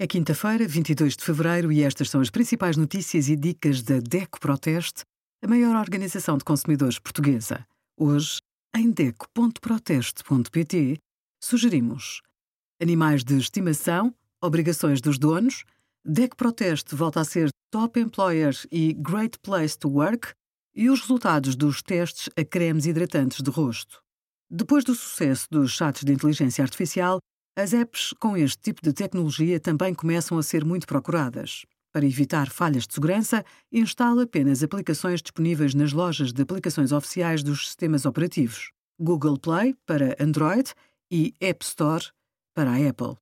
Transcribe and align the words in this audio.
É 0.00 0.06
quinta-feira, 0.06 0.64
22 0.64 1.16
de 1.16 1.24
fevereiro, 1.24 1.72
e 1.72 1.82
estas 1.82 2.08
são 2.08 2.20
as 2.20 2.30
principais 2.30 2.76
notícias 2.76 3.28
e 3.28 3.34
dicas 3.34 3.82
da 3.82 3.98
DECO 3.98 4.38
Proteste, 4.38 5.02
a 5.42 5.48
maior 5.48 5.74
organização 5.74 6.38
de 6.38 6.44
consumidores 6.44 7.00
portuguesa. 7.00 7.66
Hoje, 7.98 8.38
em 8.76 8.92
DECO.proteste.pt, 8.92 11.00
sugerimos 11.42 12.22
animais 12.80 13.24
de 13.24 13.38
estimação, 13.38 14.14
obrigações 14.40 15.00
dos 15.00 15.18
donos, 15.18 15.64
DECO 16.04 16.36
Proteste 16.36 16.94
volta 16.94 17.20
a 17.20 17.24
ser 17.24 17.48
Top 17.68 17.98
Employer 17.98 18.56
e 18.70 18.92
Great 18.92 19.36
Place 19.40 19.76
to 19.76 19.88
Work 19.88 20.32
e 20.76 20.88
os 20.88 21.00
resultados 21.00 21.56
dos 21.56 21.82
testes 21.82 22.30
a 22.38 22.44
cremes 22.44 22.86
hidratantes 22.86 23.42
de 23.42 23.50
rosto. 23.50 24.00
Depois 24.48 24.84
do 24.84 24.94
sucesso 24.94 25.48
dos 25.50 25.72
chats 25.72 26.04
de 26.04 26.12
inteligência 26.12 26.62
artificial, 26.62 27.18
as 27.58 27.72
apps 27.72 28.14
com 28.20 28.36
este 28.36 28.62
tipo 28.62 28.80
de 28.80 28.92
tecnologia 28.92 29.58
também 29.58 29.92
começam 29.92 30.38
a 30.38 30.42
ser 30.44 30.64
muito 30.64 30.86
procuradas. 30.86 31.66
Para 31.92 32.06
evitar 32.06 32.48
falhas 32.48 32.86
de 32.86 32.94
segurança, 32.94 33.44
instale 33.72 34.22
apenas 34.22 34.62
aplicações 34.62 35.20
disponíveis 35.20 35.74
nas 35.74 35.92
lojas 35.92 36.32
de 36.32 36.40
aplicações 36.40 36.92
oficiais 36.92 37.42
dos 37.42 37.66
sistemas 37.66 38.06
operativos, 38.06 38.70
Google 38.96 39.36
Play 39.36 39.74
para 39.84 40.14
Android 40.20 40.72
e 41.10 41.34
App 41.40 41.64
Store 41.64 42.04
para 42.54 42.70
a 42.70 42.88
Apple. 42.88 43.16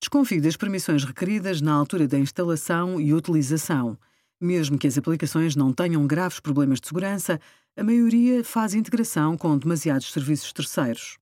Desconfie 0.00 0.40
das 0.40 0.56
permissões 0.56 1.02
requeridas 1.02 1.60
na 1.60 1.72
altura 1.72 2.06
da 2.06 2.20
instalação 2.20 3.00
e 3.00 3.12
utilização. 3.12 3.98
Mesmo 4.40 4.78
que 4.78 4.86
as 4.86 4.96
aplicações 4.96 5.56
não 5.56 5.72
tenham 5.72 6.06
graves 6.06 6.38
problemas 6.38 6.80
de 6.80 6.86
segurança, 6.86 7.40
a 7.76 7.82
maioria 7.82 8.44
faz 8.44 8.74
integração 8.74 9.36
com 9.36 9.58
demasiados 9.58 10.12
serviços 10.12 10.52
terceiros. 10.52 11.21